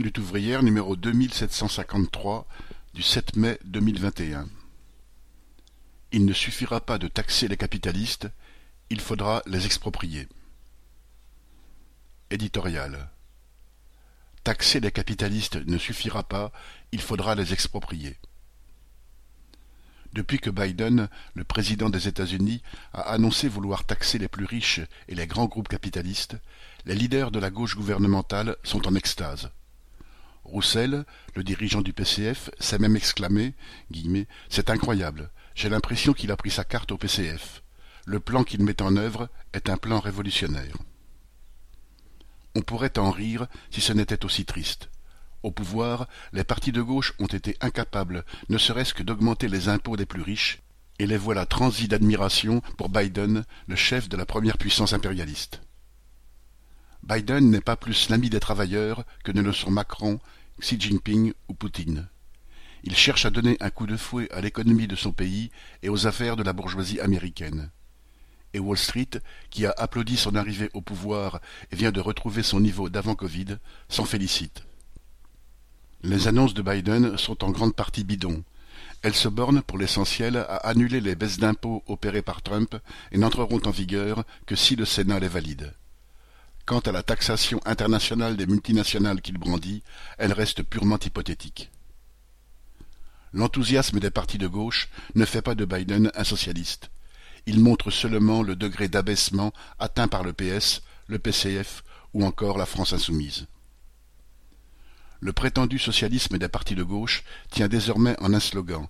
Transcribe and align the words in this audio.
Lutte 0.00 0.16
ouvrière 0.16 0.62
numéro 0.62 0.96
deux 0.96 1.12
mille 1.12 1.34
sept 1.34 1.52
cent 1.52 1.68
cinquante-trois 1.68 2.48
du 2.94 3.02
sept 3.02 3.36
mai 3.36 3.58
deux 3.64 3.80
mille 3.80 4.00
vingt 4.00 4.18
et 4.20 4.32
un. 4.32 4.48
Il 6.10 6.24
ne 6.24 6.32
suffira 6.32 6.80
pas 6.80 6.96
de 6.96 7.06
taxer 7.06 7.48
les 7.48 7.58
capitalistes, 7.58 8.26
il 8.88 8.98
faudra 8.98 9.42
les 9.44 9.66
exproprier. 9.66 10.26
Éditorial. 12.30 13.10
Taxer 14.42 14.80
les 14.80 14.90
capitalistes 14.90 15.56
ne 15.56 15.76
suffira 15.76 16.22
pas, 16.22 16.50
il 16.92 17.02
faudra 17.02 17.34
les 17.34 17.52
exproprier. 17.52 18.16
Depuis 20.14 20.38
que 20.38 20.48
Biden, 20.48 21.10
le 21.34 21.44
président 21.44 21.90
des 21.90 22.08
États-Unis, 22.08 22.62
a 22.94 23.02
annoncé 23.02 23.48
vouloir 23.48 23.84
taxer 23.84 24.16
les 24.16 24.28
plus 24.28 24.46
riches 24.46 24.80
et 25.08 25.14
les 25.14 25.26
grands 25.26 25.44
groupes 25.44 25.68
capitalistes, 25.68 26.38
les 26.86 26.94
leaders 26.94 27.30
de 27.30 27.38
la 27.38 27.50
gauche 27.50 27.76
gouvernementale 27.76 28.56
sont 28.64 28.88
en 28.88 28.94
extase. 28.94 29.50
Roussel, 30.50 31.04
le 31.36 31.44
dirigeant 31.44 31.80
du 31.80 31.92
PCF, 31.92 32.50
s'est 32.58 32.78
même 32.78 32.96
exclamé 32.96 33.54
«C'est 34.50 34.68
incroyable, 34.68 35.30
j'ai 35.54 35.68
l'impression 35.68 36.12
qu'il 36.12 36.32
a 36.32 36.36
pris 36.36 36.50
sa 36.50 36.64
carte 36.64 36.90
au 36.90 36.98
PCF. 36.98 37.62
Le 38.04 38.18
plan 38.18 38.42
qu'il 38.42 38.64
met 38.64 38.82
en 38.82 38.96
œuvre 38.96 39.28
est 39.52 39.68
un 39.68 39.76
plan 39.76 40.00
révolutionnaire.» 40.00 40.76
On 42.56 42.62
pourrait 42.62 42.98
en 42.98 43.10
rire 43.10 43.46
si 43.70 43.80
ce 43.80 43.92
n'était 43.92 44.24
aussi 44.24 44.44
triste. 44.44 44.90
Au 45.44 45.52
pouvoir, 45.52 46.08
les 46.32 46.44
partis 46.44 46.72
de 46.72 46.82
gauche 46.82 47.14
ont 47.20 47.26
été 47.26 47.56
incapables 47.60 48.24
ne 48.48 48.58
serait-ce 48.58 48.92
que 48.92 49.04
d'augmenter 49.04 49.48
les 49.48 49.68
impôts 49.68 49.96
des 49.96 50.04
plus 50.04 50.22
riches, 50.22 50.60
et 50.98 51.06
les 51.06 51.16
voilà 51.16 51.46
transis 51.46 51.88
d'admiration 51.88 52.60
pour 52.76 52.88
Biden, 52.88 53.44
le 53.68 53.76
chef 53.76 54.08
de 54.08 54.16
la 54.16 54.26
première 54.26 54.58
puissance 54.58 54.92
impérialiste. 54.92 55.62
Biden 57.02 57.50
n'est 57.50 57.60
pas 57.60 57.76
plus 57.76 58.08
l'ami 58.08 58.30
des 58.30 58.40
travailleurs 58.40 59.04
que 59.24 59.32
ne 59.32 59.40
le 59.40 59.52
sont 59.52 59.70
Macron, 59.70 60.20
Xi 60.60 60.78
Jinping 60.78 61.32
ou 61.48 61.54
Poutine. 61.54 62.08
Il 62.84 62.96
cherche 62.96 63.26
à 63.26 63.30
donner 63.30 63.56
un 63.60 63.70
coup 63.70 63.86
de 63.86 63.96
fouet 63.96 64.30
à 64.32 64.40
l'économie 64.40 64.86
de 64.86 64.96
son 64.96 65.12
pays 65.12 65.50
et 65.82 65.88
aux 65.88 66.06
affaires 66.06 66.36
de 66.36 66.42
la 66.42 66.52
bourgeoisie 66.52 67.00
américaine. 67.00 67.70
Et 68.52 68.58
Wall 68.58 68.78
Street, 68.78 69.10
qui 69.50 69.66
a 69.66 69.74
applaudi 69.76 70.16
son 70.16 70.34
arrivée 70.34 70.70
au 70.74 70.80
pouvoir 70.80 71.40
et 71.70 71.76
vient 71.76 71.92
de 71.92 72.00
retrouver 72.00 72.42
son 72.42 72.60
niveau 72.60 72.88
d'avant 72.88 73.14
Covid, 73.14 73.58
s'en 73.88 74.04
félicite. 74.04 74.64
Les 76.02 76.28
annonces 76.28 76.54
de 76.54 76.62
Biden 76.62 77.16
sont 77.18 77.44
en 77.44 77.50
grande 77.50 77.76
partie 77.76 78.04
bidons. 78.04 78.42
Elles 79.02 79.14
se 79.14 79.28
bornent 79.28 79.62
pour 79.62 79.78
l'essentiel 79.78 80.36
à 80.36 80.56
annuler 80.56 81.00
les 81.00 81.14
baisses 81.14 81.38
d'impôts 81.38 81.84
opérées 81.86 82.22
par 82.22 82.42
Trump 82.42 82.74
et 83.12 83.18
n'entreront 83.18 83.60
en 83.64 83.70
vigueur 83.70 84.24
que 84.46 84.56
si 84.56 84.76
le 84.76 84.84
Sénat 84.84 85.20
les 85.20 85.28
valide. 85.28 85.74
Quant 86.70 86.78
à 86.78 86.92
la 86.92 87.02
taxation 87.02 87.60
internationale 87.64 88.36
des 88.36 88.46
multinationales 88.46 89.22
qu'il 89.22 89.38
brandit, 89.38 89.82
elle 90.18 90.32
reste 90.32 90.62
purement 90.62 91.00
hypothétique. 91.04 91.68
L'enthousiasme 93.32 93.98
des 93.98 94.12
partis 94.12 94.38
de 94.38 94.46
gauche 94.46 94.88
ne 95.16 95.24
fait 95.24 95.42
pas 95.42 95.56
de 95.56 95.64
Biden 95.64 96.12
un 96.14 96.22
socialiste. 96.22 96.92
Il 97.46 97.58
montre 97.58 97.90
seulement 97.90 98.44
le 98.44 98.54
degré 98.54 98.86
d'abaissement 98.86 99.52
atteint 99.80 100.06
par 100.06 100.22
le 100.22 100.32
PS, 100.32 100.82
le 101.08 101.18
PCF 101.18 101.82
ou 102.14 102.24
encore 102.24 102.56
la 102.56 102.66
France 102.66 102.92
insoumise. 102.92 103.48
Le 105.18 105.32
prétendu 105.32 105.80
socialisme 105.80 106.38
des 106.38 106.46
partis 106.46 106.76
de 106.76 106.84
gauche 106.84 107.24
tient 107.50 107.66
désormais 107.66 108.14
en 108.20 108.32
un 108.32 108.38
slogan 108.38 108.86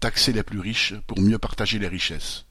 taxer 0.00 0.34
les 0.34 0.42
plus 0.42 0.60
riches 0.60 0.92
pour 1.06 1.18
mieux 1.18 1.38
partager 1.38 1.78
les 1.78 1.88
richesses. 1.88 2.44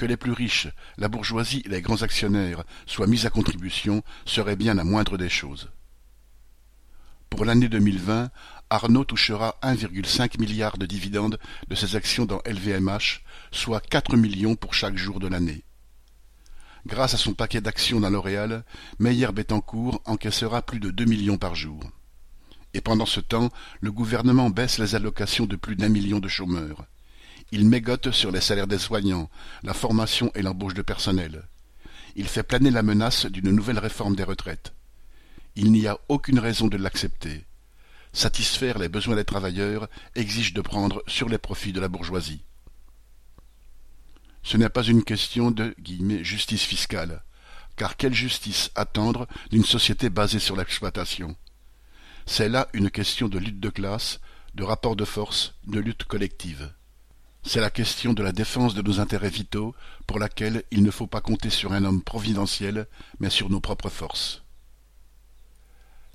Que 0.00 0.06
les 0.06 0.16
plus 0.16 0.32
riches, 0.32 0.68
la 0.96 1.08
bourgeoisie 1.08 1.62
et 1.66 1.68
les 1.68 1.82
grands 1.82 2.00
actionnaires 2.00 2.64
soient 2.86 3.06
mis 3.06 3.26
à 3.26 3.28
contribution 3.28 4.02
serait 4.24 4.56
bien 4.56 4.72
la 4.72 4.82
moindre 4.82 5.18
des 5.18 5.28
choses. 5.28 5.68
Pour 7.28 7.44
l'année 7.44 7.68
2020, 7.68 8.30
Arnaud 8.70 9.04
touchera 9.04 9.58
1,5 9.62 10.40
milliard 10.40 10.78
de 10.78 10.86
dividendes 10.86 11.38
de 11.68 11.74
ses 11.74 11.96
actions 11.96 12.24
dans 12.24 12.40
LVMH, 12.46 13.20
soit 13.52 13.86
4 13.86 14.16
millions 14.16 14.56
pour 14.56 14.72
chaque 14.72 14.96
jour 14.96 15.20
de 15.20 15.28
l'année. 15.28 15.64
Grâce 16.86 17.12
à 17.12 17.18
son 17.18 17.34
paquet 17.34 17.60
d'actions 17.60 18.00
dans 18.00 18.08
L'Oréal, 18.08 18.64
Meyer 19.00 19.32
Bettencourt 19.32 20.00
encaissera 20.06 20.62
plus 20.62 20.80
de 20.80 20.90
2 20.90 21.04
millions 21.04 21.36
par 21.36 21.54
jour. 21.54 21.82
Et 22.72 22.80
pendant 22.80 23.04
ce 23.04 23.20
temps, 23.20 23.50
le 23.82 23.92
gouvernement 23.92 24.48
baisse 24.48 24.78
les 24.78 24.94
allocations 24.94 25.44
de 25.44 25.56
plus 25.56 25.76
d'un 25.76 25.90
million 25.90 26.20
de 26.20 26.28
chômeurs. 26.28 26.86
Il 27.52 27.66
mégote 27.66 28.12
sur 28.12 28.30
les 28.30 28.40
salaires 28.40 28.68
des 28.68 28.78
soignants, 28.78 29.28
la 29.62 29.74
formation 29.74 30.30
et 30.34 30.42
l'embauche 30.42 30.74
de 30.74 30.82
personnel. 30.82 31.48
Il 32.14 32.28
fait 32.28 32.42
planer 32.42 32.70
la 32.70 32.82
menace 32.82 33.26
d'une 33.26 33.50
nouvelle 33.50 33.78
réforme 33.78 34.14
des 34.14 34.24
retraites. 34.24 34.72
Il 35.56 35.72
n'y 35.72 35.86
a 35.86 35.98
aucune 36.08 36.38
raison 36.38 36.68
de 36.68 36.76
l'accepter. 36.76 37.44
Satisfaire 38.12 38.78
les 38.78 38.88
besoins 38.88 39.16
des 39.16 39.24
travailleurs 39.24 39.88
exige 40.14 40.54
de 40.54 40.60
prendre 40.60 41.02
sur 41.06 41.28
les 41.28 41.38
profits 41.38 41.72
de 41.72 41.80
la 41.80 41.88
bourgeoisie. 41.88 42.42
Ce 44.42 44.56
n'est 44.56 44.68
pas 44.68 44.84
une 44.84 45.04
question 45.04 45.50
de 45.50 45.74
justice 46.22 46.64
fiscale, 46.64 47.22
car 47.76 47.96
quelle 47.96 48.14
justice 48.14 48.70
attendre 48.74 49.28
d'une 49.50 49.64
société 49.64 50.08
basée 50.08 50.38
sur 50.38 50.56
l'exploitation? 50.56 51.36
C'est 52.26 52.48
là 52.48 52.68
une 52.72 52.90
question 52.90 53.28
de 53.28 53.38
lutte 53.38 53.60
de 53.60 53.70
classe, 53.70 54.20
de 54.54 54.64
rapport 54.64 54.96
de 54.96 55.04
force, 55.04 55.54
de 55.66 55.80
lutte 55.80 56.04
collective. 56.04 56.72
C'est 57.42 57.60
la 57.60 57.70
question 57.70 58.12
de 58.12 58.22
la 58.22 58.32
défense 58.32 58.74
de 58.74 58.82
nos 58.82 59.00
intérêts 59.00 59.30
vitaux, 59.30 59.74
pour 60.06 60.18
laquelle 60.18 60.62
il 60.70 60.82
ne 60.82 60.90
faut 60.90 61.06
pas 61.06 61.20
compter 61.20 61.50
sur 61.50 61.72
un 61.72 61.84
homme 61.84 62.02
providentiel, 62.02 62.86
mais 63.18 63.30
sur 63.30 63.48
nos 63.48 63.60
propres 63.60 63.88
forces. 63.88 64.42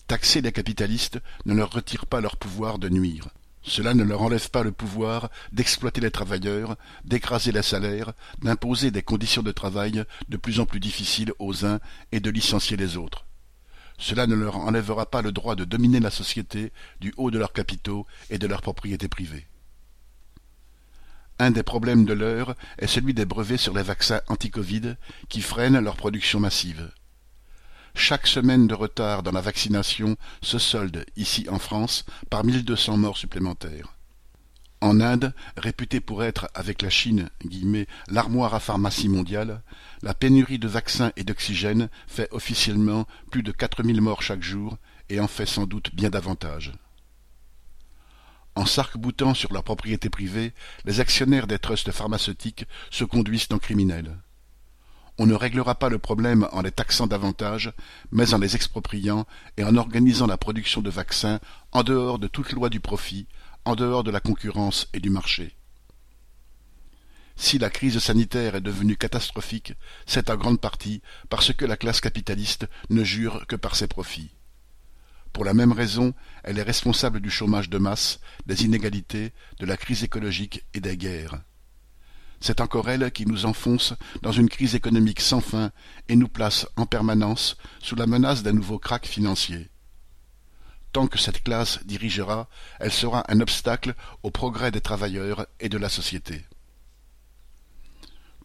Taxer 0.07 0.41
les 0.41 0.51
capitalistes 0.51 1.19
ne 1.45 1.55
leur 1.55 1.71
retire 1.71 2.05
pas 2.05 2.21
leur 2.21 2.37
pouvoir 2.37 2.77
de 2.77 2.89
nuire. 2.89 3.29
Cela 3.63 3.95
ne 3.95 4.03
leur 4.03 4.21
enlève 4.21 4.51
pas 4.51 4.61
le 4.61 4.71
pouvoir 4.71 5.31
d'exploiter 5.51 5.99
les 5.99 6.11
travailleurs, 6.11 6.77
d'écraser 7.03 7.51
les 7.51 7.63
salaires, 7.63 8.13
d'imposer 8.43 8.91
des 8.91 9.01
conditions 9.01 9.41
de 9.41 9.51
travail 9.51 10.03
de 10.29 10.37
plus 10.37 10.59
en 10.59 10.67
plus 10.67 10.79
difficiles 10.79 11.33
aux 11.39 11.65
uns 11.65 11.79
et 12.11 12.19
de 12.19 12.29
licencier 12.29 12.77
les 12.77 12.95
autres. 12.97 13.25
Cela 13.97 14.27
ne 14.27 14.35
leur 14.35 14.57
enlèvera 14.57 15.09
pas 15.09 15.23
le 15.23 15.31
droit 15.31 15.55
de 15.55 15.65
dominer 15.65 15.99
la 15.99 16.11
société 16.11 16.71
du 17.01 17.13
haut 17.17 17.31
de 17.31 17.39
leurs 17.39 17.53
capitaux 17.53 18.05
et 18.29 18.37
de 18.37 18.45
leurs 18.45 18.61
propriétés 18.61 19.07
privées. 19.07 19.47
Un 21.37 21.51
des 21.51 21.63
problèmes 21.63 22.05
de 22.05 22.13
l'heure 22.13 22.55
est 22.77 22.87
celui 22.87 23.13
des 23.13 23.25
brevets 23.25 23.57
sur 23.57 23.75
les 23.75 23.83
vaccins 23.83 24.21
anti-Covid 24.27 24.95
qui 25.27 25.41
freinent 25.41 25.79
leur 25.79 25.97
production 25.97 26.39
massive. 26.39 26.91
Chaque 27.93 28.27
semaine 28.27 28.67
de 28.67 28.73
retard 28.73 29.21
dans 29.21 29.31
la 29.31 29.41
vaccination 29.41 30.15
se 30.41 30.59
solde, 30.59 31.05
ici 31.17 31.47
en 31.49 31.59
France, 31.59 32.05
par 32.29 32.45
1200 32.45 32.97
morts 32.97 33.17
supplémentaires. 33.17 33.95
En 34.81 35.01
Inde, 35.01 35.33
réputée 35.57 35.99
pour 35.99 36.23
être, 36.23 36.47
avec 36.53 36.81
la 36.81 36.89
Chine, 36.89 37.29
l'armoire 38.07 38.53
à 38.53 38.59
pharmacie 38.59 39.09
mondiale, 39.09 39.61
la 40.03 40.13
pénurie 40.13 40.59
de 40.59 40.67
vaccins 40.67 41.11
et 41.15 41.23
d'oxygène 41.23 41.89
fait 42.07 42.29
officiellement 42.31 43.07
plus 43.31 43.43
de 43.43 43.51
4000 43.51 43.99
morts 44.01 44.21
chaque 44.21 44.43
jour 44.43 44.77
et 45.09 45.19
en 45.19 45.27
fait 45.27 45.45
sans 45.45 45.65
doute 45.65 45.93
bien 45.95 46.09
davantage. 46.09 46.73
En 48.55 48.65
s'arc-boutant 48.65 49.33
sur 49.33 49.51
leur 49.51 49.63
propriété 49.63 50.09
privée, 50.09 50.53
les 50.85 51.01
actionnaires 51.01 51.47
des 51.47 51.59
trusts 51.59 51.91
pharmaceutiques 51.91 52.65
se 52.89 53.03
conduisent 53.03 53.47
en 53.51 53.57
criminels. 53.57 54.17
On 55.17 55.25
ne 55.25 55.33
réglera 55.33 55.75
pas 55.75 55.89
le 55.89 55.99
problème 55.99 56.47
en 56.51 56.61
les 56.61 56.71
taxant 56.71 57.07
davantage, 57.07 57.73
mais 58.11 58.33
en 58.33 58.37
les 58.37 58.55
expropriant 58.55 59.25
et 59.57 59.63
en 59.63 59.75
organisant 59.75 60.27
la 60.27 60.37
production 60.37 60.81
de 60.81 60.89
vaccins 60.89 61.39
en 61.71 61.83
dehors 61.83 62.19
de 62.19 62.27
toute 62.27 62.51
loi 62.51 62.69
du 62.69 62.79
profit, 62.79 63.27
en 63.65 63.75
dehors 63.75 64.03
de 64.03 64.11
la 64.11 64.19
concurrence 64.19 64.87
et 64.93 64.99
du 64.99 65.09
marché. 65.09 65.55
Si 67.37 67.57
la 67.57 67.69
crise 67.69 67.99
sanitaire 67.99 68.55
est 68.55 68.61
devenue 68.61 68.95
catastrophique, 68.95 69.73
c'est 70.05 70.29
en 70.29 70.37
grande 70.37 70.61
partie 70.61 71.01
parce 71.29 71.53
que 71.53 71.65
la 71.65 71.75
classe 71.75 71.99
capitaliste 71.99 72.67
ne 72.89 73.03
jure 73.03 73.45
que 73.47 73.57
par 73.57 73.75
ses 73.75 73.87
profits. 73.87 74.34
Pour 75.35 75.43
la 75.43 75.53
même 75.53 75.73
raison, 75.73 76.13
elle 76.45 76.59
est 76.59 76.63
responsable 76.63 77.19
du 77.19 77.29
chômage 77.29 77.69
de 77.69 77.77
masse, 77.77 78.21
des 78.45 78.63
inégalités, 78.63 79.33
de 79.59 79.65
la 79.65 79.75
crise 79.75 80.01
écologique 80.01 80.63
et 80.73 80.79
des 80.79 80.95
guerres. 80.95 81.41
C'est 82.39 82.61
encore 82.61 82.89
elle 82.89 83.11
qui 83.11 83.25
nous 83.25 83.45
enfonce 83.45 83.93
dans 84.21 84.31
une 84.31 84.47
crise 84.47 84.75
économique 84.75 85.19
sans 85.19 85.41
fin 85.41 85.73
et 86.07 86.15
nous 86.15 86.29
place 86.29 86.65
en 86.77 86.85
permanence 86.85 87.57
sous 87.81 87.97
la 87.97 88.07
menace 88.07 88.43
d'un 88.43 88.53
nouveau 88.53 88.79
krach 88.79 89.05
financier. 89.05 89.67
Tant 90.93 91.07
que 91.07 91.19
cette 91.19 91.43
classe 91.43 91.85
dirigera, 91.85 92.47
elle 92.79 92.93
sera 92.93 93.29
un 93.29 93.41
obstacle 93.41 93.93
au 94.23 94.31
progrès 94.31 94.71
des 94.71 94.79
travailleurs 94.79 95.47
et 95.59 95.67
de 95.67 95.77
la 95.77 95.89
société. 95.89 96.45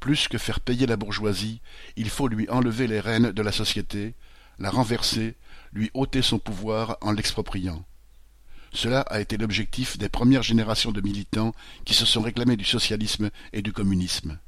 Plus 0.00 0.26
que 0.26 0.38
faire 0.38 0.58
payer 0.58 0.88
la 0.88 0.96
bourgeoisie, 0.96 1.60
il 1.94 2.10
faut 2.10 2.26
lui 2.26 2.48
enlever 2.48 2.88
les 2.88 2.98
rênes 2.98 3.30
de 3.30 3.42
la 3.42 3.52
société, 3.52 4.16
la 4.58 4.70
renverser, 4.70 5.36
lui 5.72 5.90
ôter 5.94 6.22
son 6.22 6.38
pouvoir 6.38 6.96
en 7.00 7.12
l'expropriant. 7.12 7.84
Cela 8.72 9.00
a 9.02 9.20
été 9.20 9.36
l'objectif 9.36 9.98
des 9.98 10.08
premières 10.08 10.42
générations 10.42 10.92
de 10.92 11.00
militants 11.00 11.54
qui 11.84 11.94
se 11.94 12.06
sont 12.06 12.22
réclamés 12.22 12.56
du 12.56 12.64
socialisme 12.64 13.30
et 13.52 13.62
du 13.62 13.72
communisme. 13.72 14.38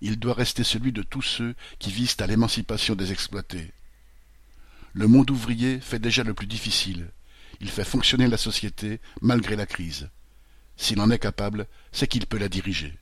Il 0.00 0.18
doit 0.18 0.34
rester 0.34 0.64
celui 0.64 0.92
de 0.92 1.02
tous 1.02 1.22
ceux 1.22 1.54
qui 1.78 1.90
visent 1.90 2.16
à 2.20 2.26
l'émancipation 2.26 2.94
des 2.94 3.12
exploités. 3.12 3.72
Le 4.92 5.06
monde 5.06 5.30
ouvrier 5.30 5.80
fait 5.80 5.98
déjà 5.98 6.24
le 6.24 6.34
plus 6.34 6.46
difficile. 6.46 7.10
Il 7.60 7.70
fait 7.70 7.84
fonctionner 7.84 8.28
la 8.28 8.36
société 8.36 9.00
malgré 9.22 9.56
la 9.56 9.64
crise. 9.64 10.10
S'il 10.76 11.00
en 11.00 11.10
est 11.10 11.18
capable, 11.18 11.66
c'est 11.92 12.08
qu'il 12.08 12.26
peut 12.26 12.38
la 12.38 12.48
diriger. 12.48 12.98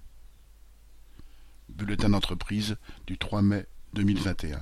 Bulletin 1.68 2.10
d'entreprise 2.10 2.76
du 3.06 3.16
3 3.16 3.42
mai 3.42 3.66
2021. 3.94 4.60